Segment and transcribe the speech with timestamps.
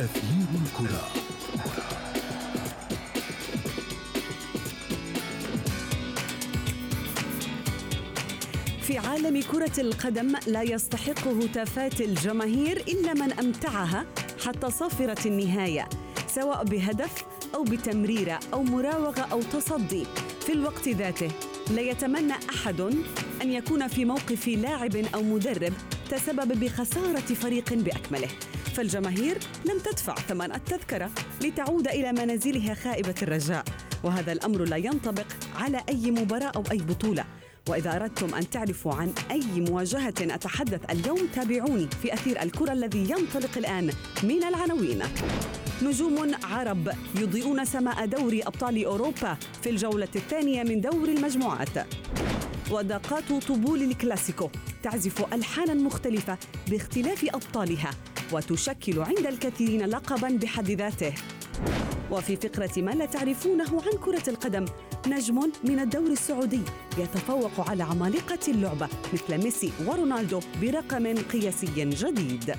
[0.00, 1.08] أثير الكرة.
[8.82, 14.06] في عالم كرة القدم لا يستحق هتافات الجماهير إلا من أمتعها
[14.46, 15.88] حتى صافرة النهاية
[16.28, 17.24] سواء بهدف
[17.54, 20.06] أو بتمريرة أو مراوغة أو تصدي.
[20.40, 21.28] في الوقت ذاته
[21.70, 22.80] لا يتمنى أحد
[23.42, 25.72] أن يكون في موقف لاعب أو مدرب
[26.10, 28.28] تسبب بخسارة فريق بأكمله.
[28.76, 31.10] فالجماهير لم تدفع ثمن التذكرة
[31.42, 33.64] لتعود إلى منازلها خائبة الرجاء؟
[34.04, 37.24] وهذا الأمر لا ينطبق على أي مباراة أو أي بطولة.
[37.68, 43.58] وإذا أردتم أن تعرفوا عن أي مواجهة أتحدث اليوم تابعوني في أثير الكرة الذي ينطلق
[43.58, 43.90] الآن
[44.22, 45.02] من العناوين.
[45.82, 51.86] نجوم عرب يضيئون سماء دوري أبطال أوروبا في الجولة الثانية من دور المجموعات.
[52.70, 54.50] ودقات طبول الكلاسيكو
[54.82, 56.38] تعزف ألحانا مختلفة
[56.68, 57.90] باختلاف أبطالها.
[58.32, 61.14] وتشكل عند الكثيرين لقبا بحد ذاته.
[62.10, 64.64] وفي فقرة ما لا تعرفونه عن كرة القدم
[65.06, 66.60] نجم من الدوري السعودي
[66.98, 72.54] يتفوق على عمالقة اللعبة مثل ميسي ورونالدو برقم قياسي جديد.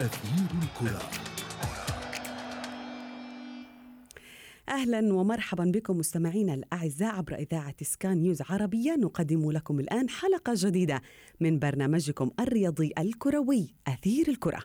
[0.00, 1.19] أثير الكرة.
[4.80, 11.02] أهلا ومرحبا بكم مستمعينا الأعزاء عبر إذاعة سكان نيوز عربية نقدم لكم الآن حلقة جديدة
[11.40, 14.62] من برنامجكم الرياضي الكروي أثير الكرة.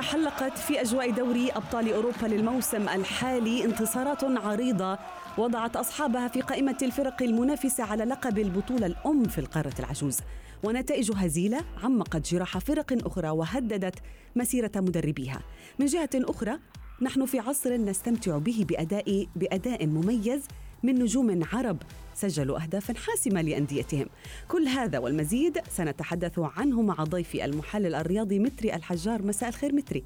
[0.00, 4.98] حلقت في أجواء دوري أبطال أوروبا للموسم الحالي انتصارات عريضة
[5.38, 10.18] وضعت أصحابها في قائمة الفرق المنافسة على لقب البطولة الأم في القارة العجوز.
[10.64, 13.94] ونتائج هزيلة عمقت جراح فرق أخرى وهددت
[14.36, 15.40] مسيرة مدربيها.
[15.78, 16.58] من جهة أخرى
[17.02, 20.42] نحن في عصر نستمتع به بأداء بأداء مميز
[20.82, 21.82] من نجوم عرب
[22.14, 24.06] سجلوا أهدافا حاسمة لأنديتهم.
[24.48, 29.22] كل هذا والمزيد سنتحدث عنه مع ضيفي المحلل الرياضي متري الحجار.
[29.22, 30.04] مساء الخير متري.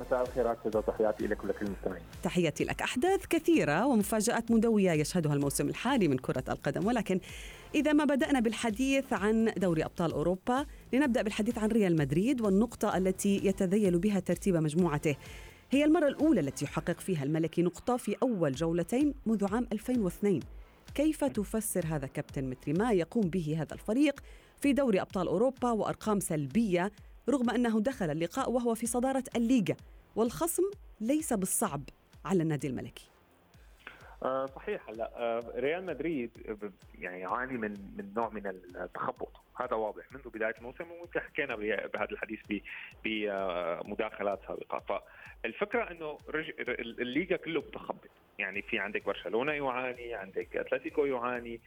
[0.00, 2.02] مساء الخير عزيزة تحياتي لك ولكل المستمعين.
[2.22, 2.82] تحياتي لك.
[2.82, 6.86] أحداث كثيرة ومفاجآت مدوية يشهدها الموسم الحالي من كرة القدم.
[6.86, 7.20] ولكن
[7.74, 13.40] إذا ما بدأنا بالحديث عن دوري أبطال أوروبا لنبدأ بالحديث عن ريال مدريد والنقطة التي
[13.44, 15.16] يتذيل بها ترتيب مجموعته.
[15.70, 20.40] هي المرة الأولى التي يحقق فيها الملكي نقطة في أول جولتين منذ عام 2002
[20.94, 24.20] كيف تفسر هذا كابتن متري؟ ما يقوم به هذا الفريق
[24.60, 26.92] في دوري أبطال أوروبا وأرقام سلبية
[27.28, 29.76] رغم أنه دخل اللقاء وهو في صدارة الليغا
[30.16, 30.62] والخصم
[31.00, 31.82] ليس بالصعب
[32.24, 33.15] على النادي الملكي.
[34.26, 34.88] آه صحيح.
[34.88, 36.30] هلا آه ريال مدريد
[36.98, 39.32] يعني يعاني من من نوع من التخبط.
[39.60, 42.40] هذا واضح منذ بداية الموسم ويمكن حكينا بهذا الحديث
[43.04, 45.02] بمداخلات سابقة.
[45.42, 46.18] فالفكرة إنه
[46.78, 48.10] الليغا كله متخبط.
[48.38, 51.60] يعني في عندك برشلونة يعاني عندك أتلتيكو يعاني.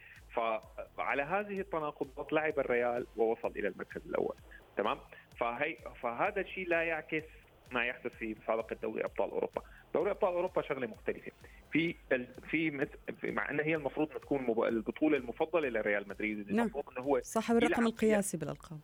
[0.96, 4.36] فعلى هذه التناقضات لعب الريال ووصل إلى المركز الأول.
[4.76, 4.98] تمام؟
[5.38, 7.24] فهي فهذا الشيء لا يعكس
[7.72, 9.62] ما يحدث في مسابقة دوري أبطال أوروبا.
[9.94, 11.32] دوري أبطال أوروبا شغلة مختلفة.
[11.72, 11.94] في
[12.50, 12.90] في
[13.24, 16.58] مع إن هي المفروض تكون البطولة المفضلة لريال مدريد نعم.
[16.60, 18.80] المفروض إنه هو صاحب الرقم القياسي بالألقاب.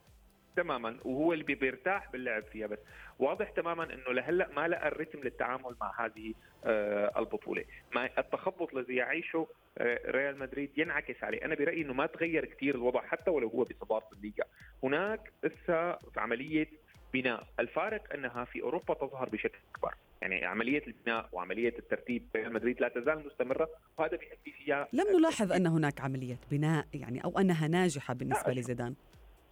[0.56, 2.78] تماما وهو اللي بيرتاح باللعب فيها بس
[3.18, 6.34] واضح تماما إنه لهلأ ما لقى الرتم للتعامل مع هذه
[6.64, 7.64] آه البطولة.
[7.94, 9.46] ما التخبط الذي يعيشه
[9.78, 11.44] آه ريال مدريد ينعكس عليه.
[11.44, 14.44] أنا برأيي إنه ما تغير كثير الوضع حتى ولو هو بصداره الليغا.
[14.82, 16.68] هناك لسه عملية
[17.12, 17.46] بناء.
[17.60, 19.94] الفارق أنها في أوروبا تظهر بشكل أكبر.
[20.22, 23.69] يعني عملية البناء وعملية الترتيب ريال مدريد لا تزال مستمرة
[23.99, 28.94] وهذا بيؤدي فيها لم نلاحظ أن هناك عملية بناء يعني أو أنها ناجحة بالنسبة لزيدان.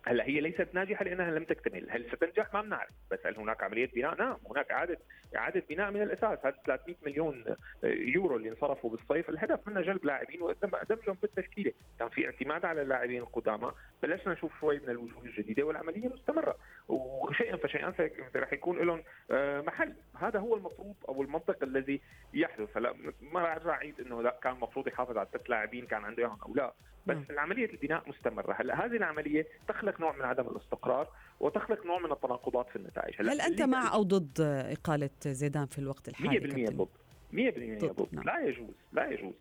[0.07, 3.91] هلا هي ليست ناجحة لأنها لم تكتمل، هل ستنجح؟ ما بنعرف، بس هل هناك عملية
[3.95, 4.99] بناء؟ نعم، هناك اعاده
[5.37, 7.45] إعادة بناء من الأساس، هذا 300 مليون
[7.85, 13.21] يورو اللي انصرفوا بالصيف، الهدف منه جلب لاعبين ودمجهم بالتشكيله، كان في اعتماد على اللاعبين
[13.21, 13.73] القدامى،
[14.03, 16.57] بلشنا نشوف شوي من الوجوه الجديدة والعملية مستمرة،
[16.89, 17.95] وشيئا فشيئا
[18.37, 22.01] رح يكون لهم آه، محل، هذا هو المفروض أو المنطق الذي
[22.35, 26.23] يحدث، هلا ما راح أعيد إنه لا كان المفروض يحافظ على ثلاث لاعبين كان عنده
[26.23, 26.73] إياهم أو لا،
[27.07, 27.17] بس.
[27.39, 31.09] عمليه البناء مستمرة، هلأ هذه العملية تخلق نوع من عدم الاستقرار
[31.41, 35.79] وتخلق نوع من التناقضات في النتائج هل, هل أنت مع أو ضد إقالة زيدان في
[35.79, 36.89] الوقت الحالي 100% ضد
[37.33, 38.15] 100% ضد, ضد.
[38.15, 38.25] نعم.
[38.25, 39.35] لا يجوز لا يجوز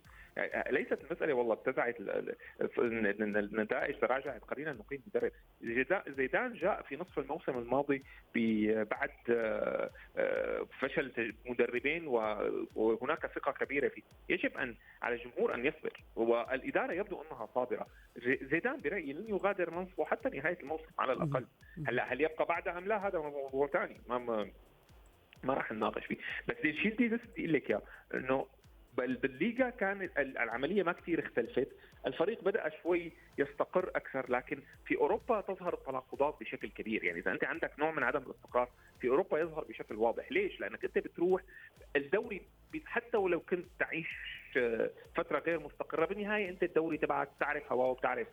[0.70, 1.96] ليست المسألة والله ابتدعت
[2.80, 4.42] النتائج تراجعت.
[4.42, 5.32] قليلا نقيم مدرب.
[6.08, 8.04] زيدان جاء في نصف الموسم الماضي
[8.66, 9.10] بعد
[10.80, 12.08] فشل مدربين
[12.76, 16.04] وهناك ثقة كبيرة فيه، يجب ان على الجمهور أن يصبر.
[16.16, 17.88] والإدارة يبدو أنها صابرة،
[18.42, 21.46] زيدان برأيي لن يغادر منصبه حتى نهاية الموسم على الأقل،
[21.88, 24.02] هلا هل يبقى بعدها أم لا؟ هذا موضوع ثاني.
[24.10, 24.50] ما
[25.44, 27.82] ما راح نناقش فيه، بس الشيء اللي بدي أقول لك اياه
[28.14, 28.48] انه
[28.98, 31.68] بل بالليغا كان العملية ما كثير اختلفت.
[32.08, 37.04] الفريق بدأ شوي يستقر أكثر لكن في أوروبا تظهر التناقضات بشكل كبير.
[37.04, 38.70] يعني إذا أنت عندك نوع من عدم الاستقرار
[39.02, 40.32] في أوروبا يظهر بشكل واضح.
[40.32, 41.42] ليش؟ لأنك أنت بتروح
[41.96, 42.42] الدوري
[42.86, 44.08] حتى ولو كنت تعيش
[45.16, 48.28] فترة غير مستقرة بالنهاية أنت الدوري تبعك تعرف هواه وبتعرف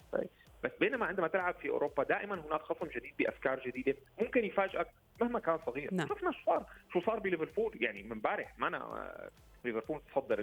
[0.64, 3.96] بس بينما عندما تلعب في أوروبا دائما هناك خصم جديد بأفكار جديدة.
[4.20, 4.86] ممكن يفاجئك
[5.20, 5.94] مهما كان صغير.
[5.94, 6.08] نعم.
[6.08, 7.72] شفنا شو صار شو صار بليفربول.
[7.80, 9.30] يعني من امبارح ما أنا
[9.64, 10.38] ليفربول تصدر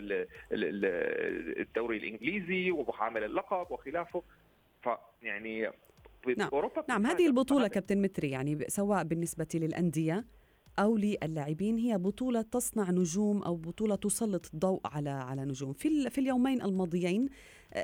[0.52, 4.24] الدوري الإنجليزي وحامل اللقب وخلافه.
[4.84, 5.72] فيعني
[6.38, 6.50] نعم.
[6.54, 10.26] أوروبا نعم هذه البطولة كابتن متري يعني سواء بالنسبة للأندية
[10.80, 15.74] أو للاعبين هي بطولة تصنع نجوم أو بطولة تسلط الضوء على على نجوم.
[15.74, 17.30] في في اليومين الماضيين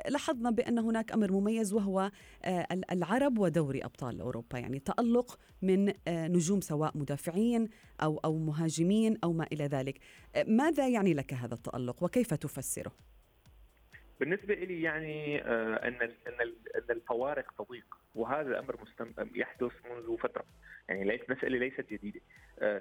[0.08, 2.10] لاحظنا بأن هناك أمر مميز وهو
[2.44, 7.68] آه، العرب ودوري أبطال أوروبا يعني تألق من آه، نجوم سواء مدافعين
[8.02, 9.98] أو أو مهاجمين أو ما إلى ذلك.
[10.46, 12.92] ماذا يعني لك هذا التألق وكيف تفسره؟
[14.20, 18.76] بالنسبة لي يعني أن أن الفوارق تضيق وهذا أمر
[19.34, 20.44] يحدث منذ فترة.
[20.88, 22.20] يعني ليس مسألة ليست جديدة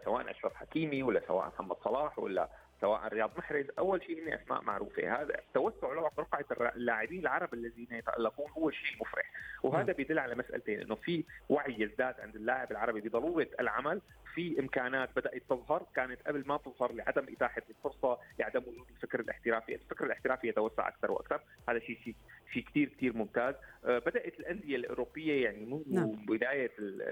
[0.05, 2.49] سواء أشرف حكيمي ولا سواء محمد صلاح ولا
[2.83, 5.21] سواء رياض محرز أول شيء هن أسماء معروفة.
[5.21, 5.87] هذا توسع
[6.19, 6.45] رقعه
[6.75, 9.31] اللاعبين العرب الذين يتألقون هو شيء مفرح.
[9.63, 9.93] وهذا نعم.
[9.93, 14.01] بيدل على مسألتين إنه في وعي يزداد عند اللاعب العربي بضرورة العمل
[14.35, 19.75] في إمكانات بدأت تظهر كانت قبل ما تظهر لعدم إتاحة الفرصة لعدم وجود الفكر الاحترافي،
[19.75, 22.15] الفكر الاحترافي يتوسع أكثر وأكثر، هذا شيء شيء
[22.53, 23.55] شيء كثير كثير ممتاز،
[23.85, 26.25] آه، بدأت الأندية الأوروبية يعني منذ نعم.
[26.25, 26.71] بداية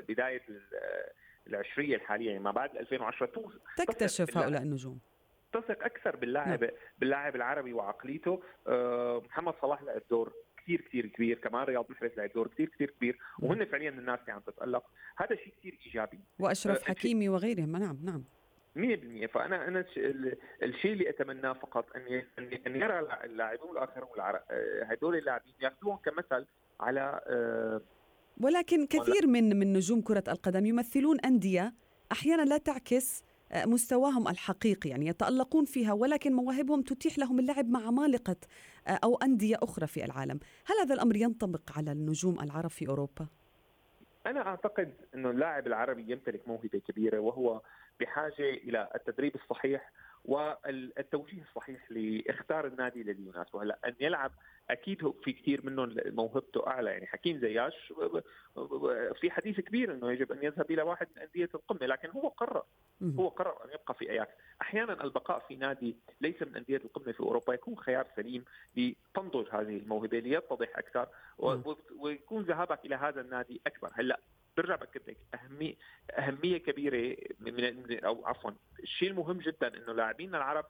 [0.09, 0.41] بداية
[1.47, 3.29] العشرية الحالية يعني ما بعد 2010
[3.77, 4.99] تكتشف هؤلاء النجوم.
[5.53, 6.71] تثق أكثر باللاعب نعم.
[6.99, 8.43] باللاعب العربي وعقليته.
[8.67, 12.89] آه، محمد صلاح لعب دور كثير كثير كبير كمان رياض محرز لعب دور كثير كثير
[12.89, 14.83] كبير وهن فعليا الناس اللي عم تتألق.
[15.17, 16.19] هذا شيء كثير إيجابي.
[16.39, 17.77] وأشرف آه، حكيمي وغيرهم.
[17.77, 18.23] نعم نعم.
[18.75, 19.85] 100% فأنا أنا
[20.63, 22.23] الشيء اللي أتمناه فقط أن
[22.67, 26.45] أن يرى اللاعبون الآخرون آه، هدول اللاعبين ياخذوهم كمثل
[26.79, 27.21] على
[28.41, 31.73] ولكن كثير من من نجوم كرة القدم يمثلون أندية
[32.11, 33.23] أحيانا لا تعكس
[33.55, 38.35] مستواهم الحقيقي يعني يتألقون فيها ولكن مواهبهم تتيح لهم اللعب مع عمالقة
[38.87, 43.27] آه، أو أندية أخرى في العالم هل هذا الأمر ينطبق على النجوم العرب في أوروبا؟
[44.25, 47.61] أنا أعتقد أنه اللاعب العربي يمتلك موهبة كبيرة وهو
[47.99, 49.91] بحاجة إلى التدريب الصحيح
[50.25, 54.31] والتوجيه الصحيح لاختار النادي الذي يناسبه هلا أن يلعب
[54.69, 56.89] أكيد في كثير منهم موهبته أعلى.
[56.91, 57.93] يعني حكيم زياش
[59.21, 62.63] في حديث كبير إنه يجب أن يذهب إلى واحد من أندية القمة لكن هو قرر
[63.19, 64.31] هو قرر أن يبقى في أياكس.
[64.61, 68.45] أحيانا البقاء في نادي ليس من أندية القمة في أوروبا يكون خيار سليم
[68.77, 71.07] لتنضج هذه الموهبة ليتضح أكثر
[71.99, 73.89] ويكون ذهابك إلى هذا النادي أكبر.
[73.93, 74.19] هلا
[74.57, 75.75] برجع باكد لك اهميه
[76.17, 78.51] أهمية كبيرة من أو عفوا
[78.83, 80.65] الشيء المهم جدا إنه لاعبينا العرب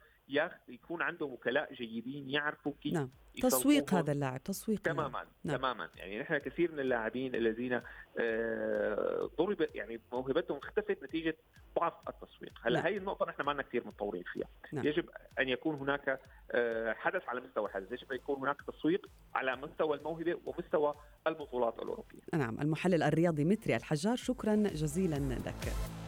[0.68, 3.10] يكون عندهم وكلاء جيدين يعرفوا كيف نعم.
[3.42, 5.58] تسويق هذا اللاعب تسويق تماما نعم.
[5.58, 7.82] تماما يعني نحن كثير من اللاعبين الذين
[8.20, 11.38] آه، ضرب يعني موهبتهم اختفت نتيجة
[11.80, 12.88] ضعف التسويق هلا نعم.
[12.88, 14.88] هي النقطة نحن ما كثير متطورين فيها نعم.
[14.88, 15.10] يجب
[15.40, 16.20] أن يكون هناك
[16.52, 20.96] آه، حدث على مستوى الحدث يجب أن يكون هناك تسويق على مستوى الموهبة ومستوى
[21.28, 26.01] البطولات الأوروبية نعم المحلل الرياضي متري الحجار شكرا جزيلا لك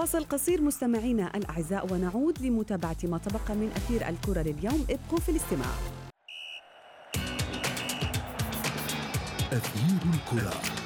[0.00, 4.86] فاصل قصير مستمعينا الأعزاء ونعود لمتابعة ما تبقى من أثير الكرة لليوم.
[4.90, 5.70] ابقوا في الاستماع.
[9.52, 10.79] أثير الكرة.